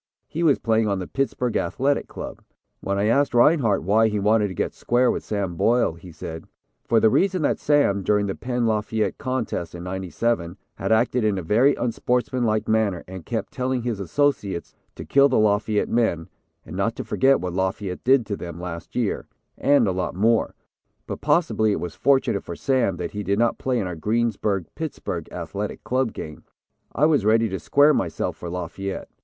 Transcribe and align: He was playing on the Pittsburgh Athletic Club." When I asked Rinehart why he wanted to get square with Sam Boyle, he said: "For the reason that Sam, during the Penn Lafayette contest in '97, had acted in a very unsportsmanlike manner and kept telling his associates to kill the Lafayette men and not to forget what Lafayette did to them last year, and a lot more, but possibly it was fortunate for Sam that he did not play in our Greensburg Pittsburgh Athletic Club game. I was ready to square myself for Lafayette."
He 0.27 0.41
was 0.41 0.57
playing 0.57 0.87
on 0.87 0.97
the 0.97 1.05
Pittsburgh 1.05 1.55
Athletic 1.55 2.07
Club." 2.07 2.41
When 2.79 2.97
I 2.97 3.05
asked 3.05 3.35
Rinehart 3.35 3.83
why 3.83 4.07
he 4.07 4.19
wanted 4.19 4.47
to 4.47 4.55
get 4.55 4.73
square 4.73 5.11
with 5.11 5.23
Sam 5.23 5.53
Boyle, 5.55 5.93
he 5.93 6.11
said: 6.11 6.45
"For 6.87 6.99
the 6.99 7.11
reason 7.11 7.43
that 7.43 7.59
Sam, 7.59 8.01
during 8.01 8.25
the 8.25 8.33
Penn 8.33 8.65
Lafayette 8.65 9.19
contest 9.19 9.75
in 9.75 9.83
'97, 9.83 10.57
had 10.73 10.91
acted 10.91 11.23
in 11.23 11.37
a 11.37 11.43
very 11.43 11.75
unsportsmanlike 11.75 12.67
manner 12.67 13.03
and 13.07 13.27
kept 13.27 13.53
telling 13.53 13.83
his 13.83 13.99
associates 13.99 14.73
to 14.95 15.05
kill 15.05 15.29
the 15.29 15.37
Lafayette 15.37 15.87
men 15.87 16.29
and 16.65 16.75
not 16.75 16.95
to 16.95 17.03
forget 17.03 17.39
what 17.39 17.53
Lafayette 17.53 18.03
did 18.03 18.25
to 18.25 18.35
them 18.35 18.59
last 18.59 18.95
year, 18.95 19.27
and 19.55 19.87
a 19.87 19.91
lot 19.91 20.15
more, 20.15 20.55
but 21.05 21.21
possibly 21.21 21.73
it 21.73 21.79
was 21.79 21.93
fortunate 21.93 22.43
for 22.43 22.55
Sam 22.55 22.97
that 22.97 23.11
he 23.11 23.21
did 23.21 23.37
not 23.37 23.59
play 23.59 23.77
in 23.77 23.85
our 23.85 23.95
Greensburg 23.95 24.65
Pittsburgh 24.73 25.29
Athletic 25.31 25.83
Club 25.83 26.11
game. 26.11 26.43
I 26.91 27.05
was 27.05 27.23
ready 27.23 27.47
to 27.49 27.59
square 27.59 27.93
myself 27.93 28.35
for 28.35 28.49
Lafayette." 28.49 29.07